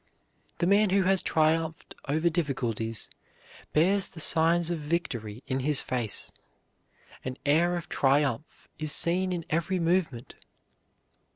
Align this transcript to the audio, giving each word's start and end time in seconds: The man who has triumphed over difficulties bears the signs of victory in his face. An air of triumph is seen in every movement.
The 0.57 0.65
man 0.65 0.89
who 0.89 1.03
has 1.03 1.21
triumphed 1.21 1.93
over 2.07 2.27
difficulties 2.27 3.07
bears 3.71 4.07
the 4.07 4.19
signs 4.19 4.71
of 4.71 4.79
victory 4.79 5.43
in 5.45 5.59
his 5.59 5.83
face. 5.83 6.31
An 7.23 7.37
air 7.45 7.77
of 7.77 7.87
triumph 7.87 8.67
is 8.79 8.91
seen 8.91 9.31
in 9.31 9.45
every 9.51 9.77
movement. 9.79 10.33